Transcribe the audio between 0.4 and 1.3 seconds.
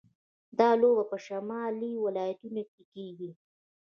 دا لوبه په